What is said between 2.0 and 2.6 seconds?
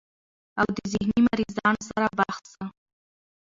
بحث